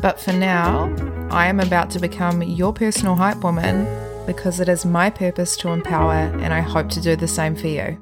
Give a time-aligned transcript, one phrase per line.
[0.00, 0.94] But for now,
[1.30, 3.86] I am about to become your personal hype woman
[4.26, 7.66] because it is my purpose to empower, and I hope to do the same for
[7.66, 7.98] you.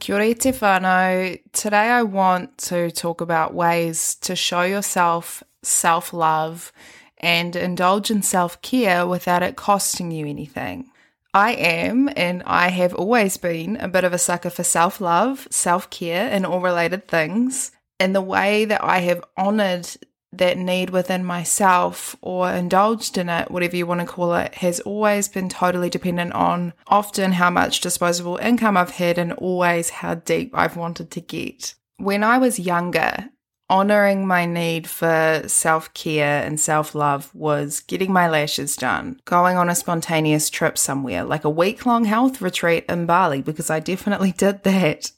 [0.00, 1.36] Kia ora.
[1.52, 6.72] Today I want to talk about ways to show yourself self love
[7.18, 10.90] and indulge in self care without it costing you anything.
[11.34, 15.46] I am, and I have always been, a bit of a sucker for self love,
[15.50, 17.72] self care, and all related things.
[17.98, 19.88] And the way that I have honored
[20.32, 24.80] that need within myself or indulged in it, whatever you want to call it, has
[24.80, 30.16] always been totally dependent on often how much disposable income I've had and always how
[30.16, 31.74] deep I've wanted to get.
[31.96, 33.30] When I was younger,
[33.68, 39.56] honoring my need for self care and self love was getting my lashes done, going
[39.56, 43.80] on a spontaneous trip somewhere, like a week long health retreat in Bali, because I
[43.80, 45.10] definitely did that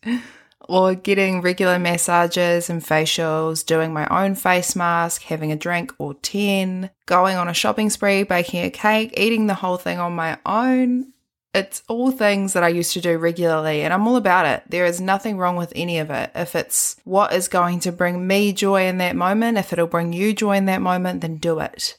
[0.68, 6.14] or getting regular massages and facials, doing my own face mask, having a drink or
[6.14, 10.38] 10, going on a shopping spree, baking a cake, eating the whole thing on my
[10.44, 11.12] own.
[11.54, 14.62] It's all things that I used to do regularly, and I'm all about it.
[14.68, 16.30] There is nothing wrong with any of it.
[16.34, 20.12] If it's what is going to bring me joy in that moment, if it'll bring
[20.12, 21.96] you joy in that moment, then do it.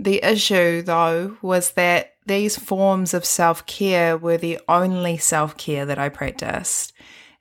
[0.00, 5.84] The issue, though, was that these forms of self care were the only self care
[5.84, 6.94] that I practiced.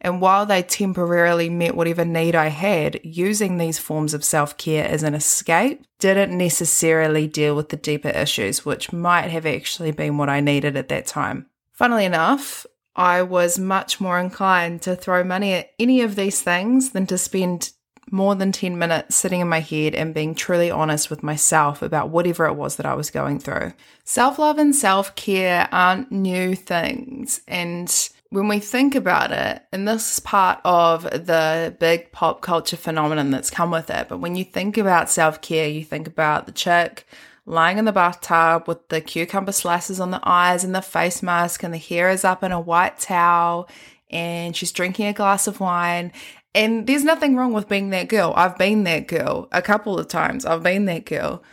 [0.04, 4.86] And while they temporarily met whatever need I had, using these forms of self care
[4.86, 10.18] as an escape didn't necessarily deal with the deeper issues, which might have actually been
[10.18, 11.46] what I needed at that time.
[11.72, 16.92] Funnily enough, I was much more inclined to throw money at any of these things
[16.92, 17.72] than to spend
[18.10, 22.10] more than 10 minutes sitting in my head and being truly honest with myself about
[22.10, 23.74] whatever it was that I was going through.
[24.04, 29.86] Self love and self care aren't new things, and when we think about it, and
[29.86, 34.38] this is part of the big pop culture phenomenon that's come with it, but when
[34.38, 37.06] you think about self care, you think about the chick
[37.46, 41.62] lying in the bathtub with the cucumber slices on the eyes and the face mask,
[41.62, 43.68] and the hair is up in a white towel,
[44.10, 46.14] and she's drinking a glass of wine.
[46.56, 48.34] And there's nothing wrong with being that girl.
[48.38, 50.46] I've been that girl a couple of times.
[50.46, 51.44] I've been that girl.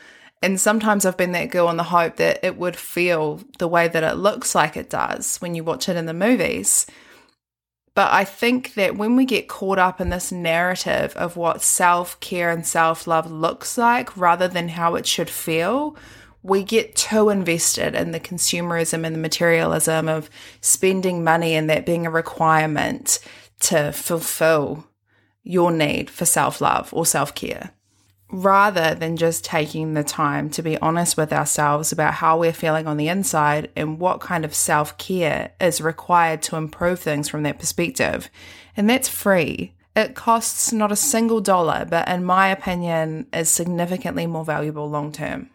[0.43, 3.89] And sometimes I've been that girl in the hope that it would feel the way
[3.89, 6.87] that it looks like it does when you watch it in the movies.
[7.95, 12.21] But I think that when we get caught up in this narrative of what self
[12.21, 15.97] care and self love looks like rather than how it should feel,
[16.45, 20.31] we get too invested in the consumerism and the materialism of
[20.61, 23.19] spending money and that being a requirement
[23.61, 24.87] to fulfill
[25.43, 27.73] your need for self love or self care
[28.31, 32.87] rather than just taking the time to be honest with ourselves about how we're feeling
[32.87, 37.43] on the inside and what kind of self care is required to improve things from
[37.43, 38.29] that perspective.
[38.77, 39.75] And that's free.
[39.97, 45.11] It costs not a single dollar, but in my opinion, is significantly more valuable long
[45.11, 45.51] term.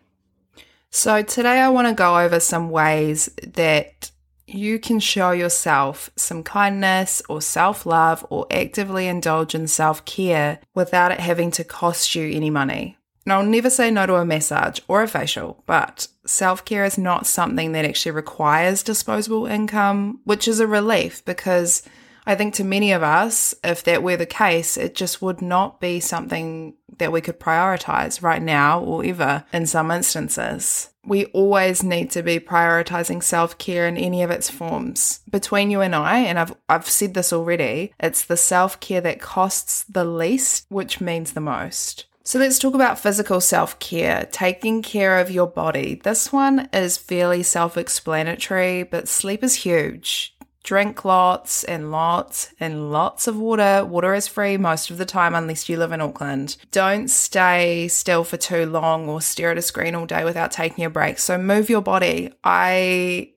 [0.89, 4.11] So, today I want to go over some ways that
[4.47, 10.59] you can show yourself some kindness or self love or actively indulge in self care
[10.73, 12.97] without it having to cost you any money.
[13.25, 16.97] And I'll never say no to a massage or a facial, but self care is
[16.97, 21.83] not something that actually requires disposable income, which is a relief because
[22.25, 25.79] I think to many of us, if that were the case, it just would not
[25.79, 30.89] be something that we could prioritize right now or ever in some instances.
[31.05, 35.21] We always need to be prioritizing self care in any of its forms.
[35.29, 39.19] Between you and I, and I've, I've said this already, it's the self care that
[39.19, 42.05] costs the least, which means the most.
[42.25, 45.99] So let's talk about physical self care, taking care of your body.
[46.01, 50.32] This one is fairly self explanatory, but sleep is huge.
[50.63, 53.85] Drink lots and lots and lots of water.
[53.85, 56.55] Water is free most of the time, unless you live in Auckland.
[56.71, 60.85] Don't stay still for too long or stare at a screen all day without taking
[60.85, 61.19] a break.
[61.19, 62.33] So move your body.
[62.43, 63.33] I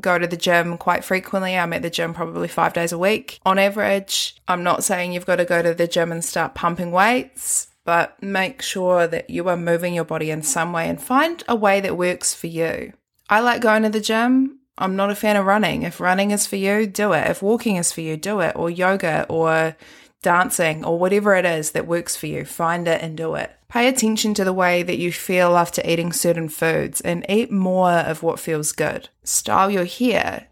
[0.00, 1.56] go to the gym quite frequently.
[1.56, 4.36] I'm at the gym probably five days a week on average.
[4.48, 8.20] I'm not saying you've got to go to the gym and start pumping weights, but
[8.20, 11.80] make sure that you are moving your body in some way and find a way
[11.80, 12.94] that works for you.
[13.30, 14.58] I like going to the gym.
[14.76, 15.82] I'm not a fan of running.
[15.82, 17.30] If running is for you, do it.
[17.30, 18.56] If walking is for you, do it.
[18.56, 19.76] Or yoga or
[20.22, 23.52] dancing or whatever it is that works for you, find it and do it.
[23.68, 27.90] Pay attention to the way that you feel after eating certain foods and eat more
[27.90, 29.08] of what feels good.
[29.22, 30.48] Style your hair.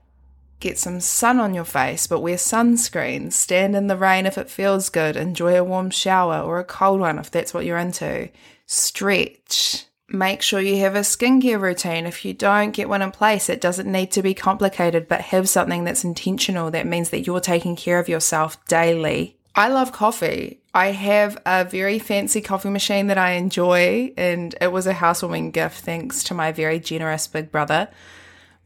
[0.61, 3.33] Get some sun on your face, but wear sunscreen.
[3.33, 5.17] Stand in the rain if it feels good.
[5.17, 8.29] Enjoy a warm shower or a cold one if that's what you're into.
[8.67, 12.05] Stretch Make sure you have a skincare routine.
[12.05, 15.49] If you don't get one in place, it doesn't need to be complicated, but have
[15.49, 16.71] something that's intentional.
[16.71, 19.39] That means that you're taking care of yourself daily.
[19.55, 20.61] I love coffee.
[20.75, 25.51] I have a very fancy coffee machine that I enjoy, and it was a housewarming
[25.51, 27.89] gift thanks to my very generous big brother.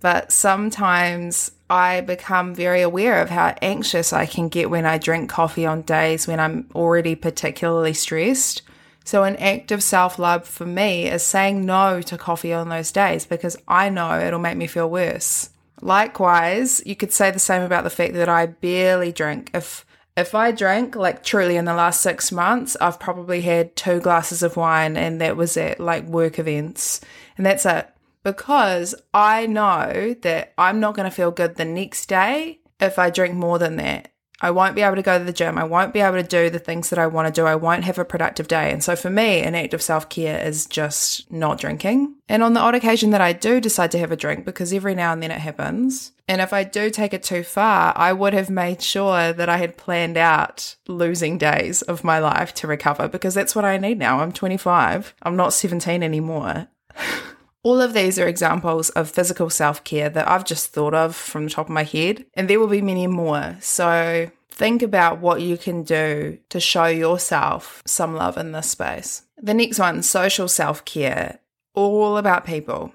[0.00, 5.30] But sometimes I become very aware of how anxious I can get when I drink
[5.30, 8.62] coffee on days when I'm already particularly stressed.
[9.06, 12.90] So, an act of self love for me is saying no to coffee on those
[12.90, 15.50] days because I know it'll make me feel worse.
[15.80, 19.52] Likewise, you could say the same about the fact that I barely drink.
[19.54, 19.86] If
[20.16, 24.42] if I drank like truly in the last six months, I've probably had two glasses
[24.42, 27.00] of wine, and that was at like work events,
[27.36, 27.88] and that's it.
[28.24, 33.10] Because I know that I'm not going to feel good the next day if I
[33.10, 34.10] drink more than that.
[34.40, 35.58] I won't be able to go to the gym.
[35.58, 37.46] I won't be able to do the things that I want to do.
[37.46, 38.70] I won't have a productive day.
[38.70, 42.14] And so for me, an act of self care is just not drinking.
[42.28, 44.94] And on the odd occasion that I do decide to have a drink, because every
[44.94, 48.32] now and then it happens, and if I do take it too far, I would
[48.34, 53.06] have made sure that I had planned out losing days of my life to recover
[53.06, 54.20] because that's what I need now.
[54.20, 55.14] I'm 25.
[55.22, 56.66] I'm not 17 anymore.
[57.66, 61.46] All of these are examples of physical self care that I've just thought of from
[61.46, 63.56] the top of my head, and there will be many more.
[63.58, 69.22] So think about what you can do to show yourself some love in this space.
[69.42, 71.40] The next one social self care,
[71.74, 72.92] all about people.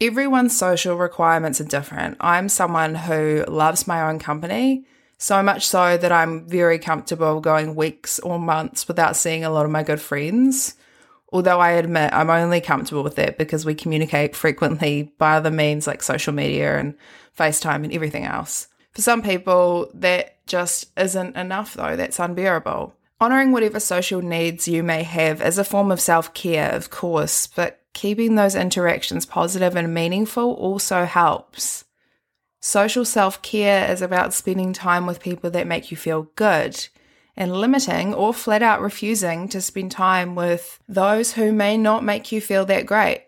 [0.00, 2.16] Everyone's social requirements are different.
[2.20, 4.84] I'm someone who loves my own company,
[5.18, 9.64] so much so that I'm very comfortable going weeks or months without seeing a lot
[9.64, 10.76] of my good friends.
[11.32, 15.86] Although I admit I'm only comfortable with that because we communicate frequently by other means
[15.86, 16.94] like social media and
[17.38, 18.68] FaceTime and everything else.
[18.92, 21.94] For some people, that just isn't enough, though.
[21.96, 22.94] That's unbearable.
[23.20, 27.46] Honoring whatever social needs you may have is a form of self care, of course,
[27.46, 31.84] but keeping those interactions positive and meaningful also helps.
[32.60, 36.88] Social self care is about spending time with people that make you feel good
[37.40, 42.30] and limiting or flat out refusing to spend time with those who may not make
[42.30, 43.24] you feel that great.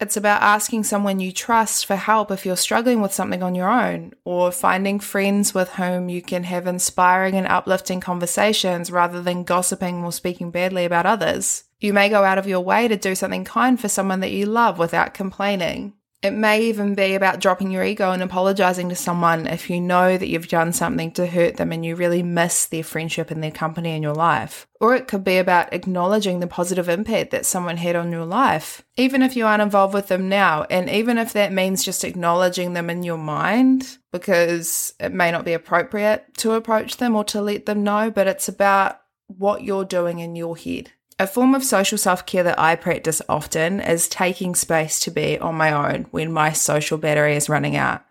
[0.00, 3.70] It's about asking someone you trust for help if you're struggling with something on your
[3.70, 9.44] own, or finding friends with whom you can have inspiring and uplifting conversations rather than
[9.44, 11.64] gossiping or speaking badly about others.
[11.78, 14.46] You may go out of your way to do something kind for someone that you
[14.46, 15.92] love without complaining.
[16.22, 20.16] It may even be about dropping your ego and apologizing to someone if you know
[20.16, 23.50] that you've done something to hurt them and you really miss their friendship and their
[23.50, 24.66] company in your life.
[24.80, 28.82] Or it could be about acknowledging the positive impact that someone had on your life,
[28.96, 30.64] even if you aren't involved with them now.
[30.70, 35.44] And even if that means just acknowledging them in your mind, because it may not
[35.44, 39.84] be appropriate to approach them or to let them know, but it's about what you're
[39.84, 40.92] doing in your head.
[41.18, 45.38] A form of social self care that I practice often is taking space to be
[45.38, 48.04] on my own when my social battery is running out.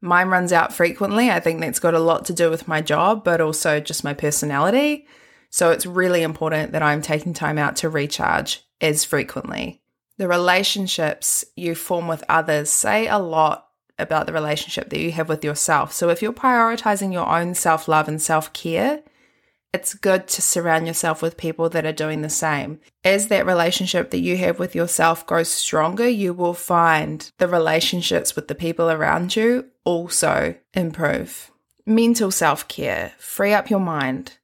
[0.00, 1.30] Mine runs out frequently.
[1.30, 4.14] I think that's got a lot to do with my job, but also just my
[4.14, 5.06] personality.
[5.50, 9.82] So it's really important that I'm taking time out to recharge as frequently.
[10.16, 15.28] The relationships you form with others say a lot about the relationship that you have
[15.28, 15.92] with yourself.
[15.92, 19.02] So if you're prioritizing your own self love and self care,
[19.76, 22.80] it's good to surround yourself with people that are doing the same.
[23.04, 28.34] As that relationship that you have with yourself grows stronger, you will find the relationships
[28.34, 31.50] with the people around you also improve.
[31.84, 34.38] Mental self care, free up your mind.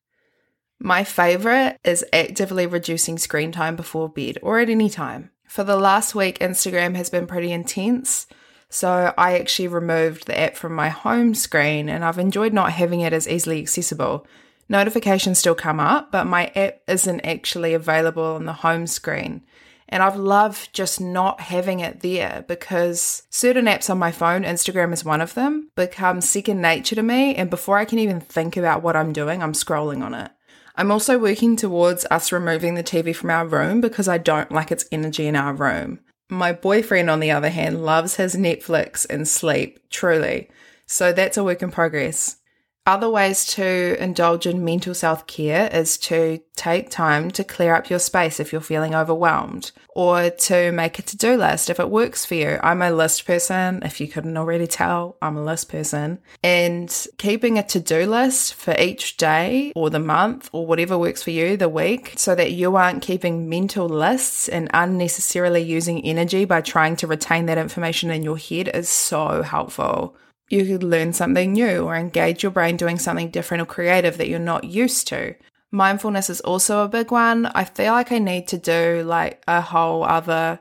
[0.79, 5.31] My favorite is actively reducing screen time before bed or at any time.
[5.47, 8.27] For the last week, Instagram has been pretty intense.
[8.69, 13.01] So I actually removed the app from my home screen and I've enjoyed not having
[13.01, 14.27] it as easily accessible.
[14.69, 19.43] Notifications still come up, but my app isn't actually available on the home screen.
[19.89, 24.95] And I've loved just not having it there because certain apps on my phone, Instagram
[24.95, 27.35] is one of them, become second nature to me.
[27.35, 30.31] And before I can even think about what I'm doing, I'm scrolling on it.
[30.77, 34.73] I'm also working towards us removing the TV from our room because I don't like
[34.73, 36.01] its energy in our room.
[36.31, 40.49] My boyfriend, on the other hand, loves his Netflix and sleep, truly.
[40.87, 42.37] So that's a work in progress.
[42.85, 47.89] Other ways to indulge in mental self care is to take time to clear up
[47.89, 51.91] your space if you're feeling overwhelmed, or to make a to do list if it
[51.91, 52.59] works for you.
[52.61, 53.85] I'm a list person.
[53.85, 56.19] If you couldn't already tell, I'm a list person.
[56.43, 61.23] And keeping a to do list for each day or the month or whatever works
[61.23, 66.45] for you, the week, so that you aren't keeping mental lists and unnecessarily using energy
[66.47, 70.17] by trying to retain that information in your head is so helpful
[70.53, 74.29] you could learn something new or engage your brain doing something different or creative that
[74.29, 75.35] you're not used to.
[75.71, 77.47] Mindfulness is also a big one.
[77.47, 80.61] I feel like I need to do like a whole other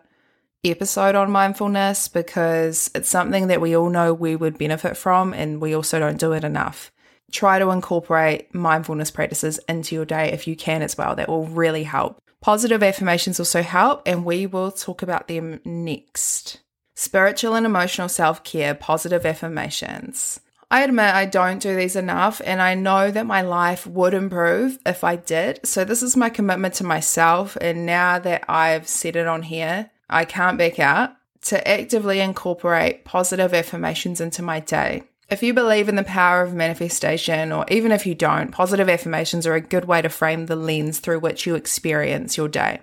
[0.64, 5.60] episode on mindfulness because it's something that we all know we would benefit from and
[5.60, 6.92] we also don't do it enough.
[7.32, 11.16] Try to incorporate mindfulness practices into your day if you can as well.
[11.16, 12.22] That will really help.
[12.42, 16.60] Positive affirmations also help, and we will talk about them next.
[16.96, 20.40] Spiritual and emotional self care, positive affirmations.
[20.70, 24.80] I admit I don't do these enough, and I know that my life would improve
[24.86, 25.60] if I did.
[25.66, 27.58] So, this is my commitment to myself.
[27.60, 31.12] And now that I've said it on here, I can't back out
[31.44, 35.04] to actively incorporate positive affirmations into my day.
[35.30, 39.48] If you believe in the power of manifestation, or even if you don't, positive affirmations
[39.48, 42.82] are a good way to frame the lens through which you experience your day.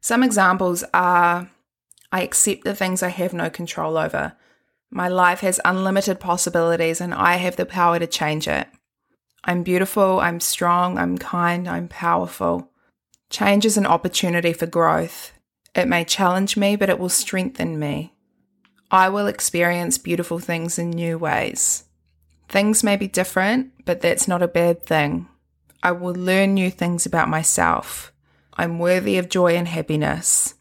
[0.00, 1.50] Some examples are
[2.16, 4.32] I accept the things I have no control over.
[4.90, 8.68] My life has unlimited possibilities and I have the power to change it.
[9.44, 12.70] I'm beautiful, I'm strong, I'm kind, I'm powerful.
[13.28, 15.34] Change is an opportunity for growth.
[15.74, 18.14] It may challenge me, but it will strengthen me.
[18.90, 21.84] I will experience beautiful things in new ways.
[22.48, 25.28] Things may be different, but that's not a bad thing.
[25.82, 28.10] I will learn new things about myself.
[28.54, 30.54] I'm worthy of joy and happiness.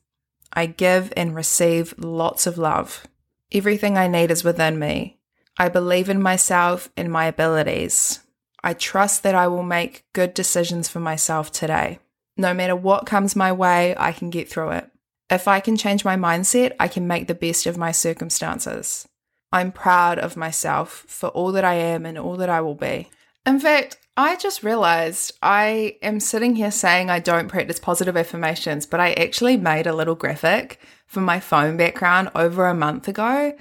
[0.56, 3.06] I give and receive lots of love.
[3.52, 5.20] Everything I need is within me.
[5.58, 8.20] I believe in myself and my abilities.
[8.64, 12.00] I trust that I will make good decisions for myself today.
[12.38, 14.90] No matter what comes my way, I can get through it.
[15.30, 19.08] If I can change my mindset, I can make the best of my circumstances.
[19.52, 23.10] I'm proud of myself for all that I am and all that I will be.
[23.46, 28.86] In fact, I just realized I am sitting here saying I don't practice positive affirmations,
[28.86, 33.56] but I actually made a little graphic for my phone background over a month ago.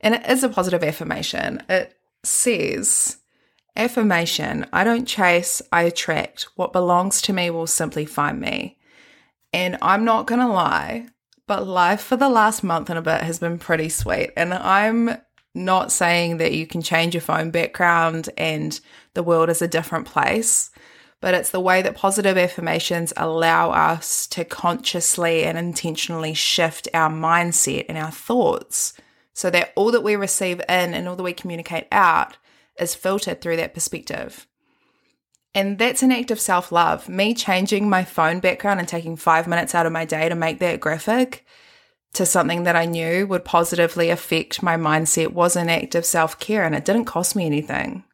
[0.00, 1.62] And it is a positive affirmation.
[1.68, 3.18] It says,
[3.76, 6.48] Affirmation I don't chase, I attract.
[6.56, 8.78] What belongs to me will simply find me.
[9.52, 11.06] And I'm not going to lie,
[11.46, 14.32] but life for the last month and a bit has been pretty sweet.
[14.36, 15.16] And I'm
[15.54, 18.80] not saying that you can change your phone background and
[19.14, 20.70] the world is a different place,
[21.20, 27.10] but it's the way that positive affirmations allow us to consciously and intentionally shift our
[27.10, 28.94] mindset and our thoughts
[29.32, 32.36] so that all that we receive in and all that we communicate out
[32.78, 34.46] is filtered through that perspective.
[35.54, 37.08] And that's an act of self love.
[37.08, 40.60] Me changing my phone background and taking five minutes out of my day to make
[40.60, 41.44] that graphic
[42.14, 46.38] to something that I knew would positively affect my mindset was an act of self
[46.38, 48.04] care and it didn't cost me anything.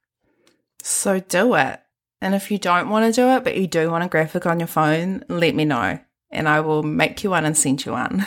[0.83, 1.81] So do it.
[2.21, 4.61] And if you don't want to do it, but you do want a graphic on
[4.61, 5.99] your phone, let me know
[6.31, 8.27] and I will make you one and send you one.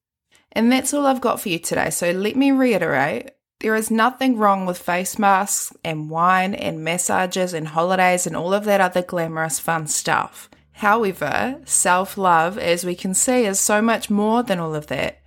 [0.52, 1.90] and that's all I've got for you today.
[1.90, 7.52] So let me reiterate there is nothing wrong with face masks and wine and massages
[7.54, 10.48] and holidays and all of that other glamorous fun stuff.
[10.78, 15.18] However, self love, as we can see, is so much more than all of that.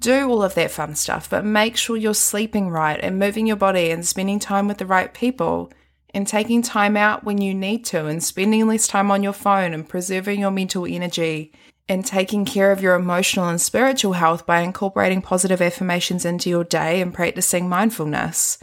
[0.00, 3.56] Do all of that fun stuff, but make sure you're sleeping right and moving your
[3.56, 5.70] body and spending time with the right people
[6.14, 9.74] and taking time out when you need to and spending less time on your phone
[9.74, 11.52] and preserving your mental energy
[11.86, 16.64] and taking care of your emotional and spiritual health by incorporating positive affirmations into your
[16.64, 18.56] day and practicing mindfulness.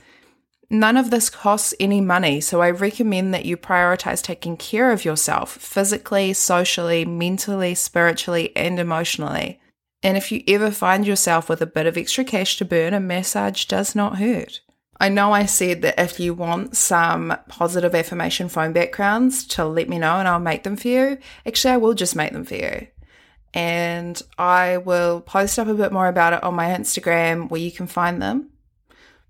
[0.73, 5.03] None of this costs any money, so I recommend that you prioritize taking care of
[5.03, 9.59] yourself physically, socially, mentally, spiritually, and emotionally.
[10.01, 13.01] And if you ever find yourself with a bit of extra cash to burn, a
[13.01, 14.61] massage does not hurt.
[14.97, 19.89] I know I said that if you want some positive affirmation phone backgrounds to let
[19.89, 21.17] me know and I'll make them for you.
[21.45, 22.87] Actually, I will just make them for you.
[23.53, 27.73] And I will post up a bit more about it on my Instagram where you
[27.73, 28.51] can find them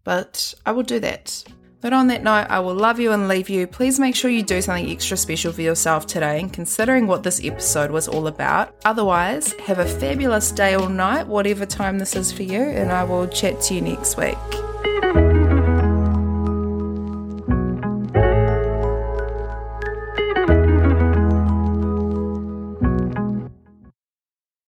[0.03, 1.43] but I will do that.
[1.81, 3.65] But on that note, I will love you and leave you.
[3.65, 7.43] Please make sure you do something extra special for yourself today, and considering what this
[7.43, 8.75] episode was all about.
[8.85, 13.03] Otherwise, have a fabulous day or night, whatever time this is for you, and I
[13.03, 14.37] will chat to you next week.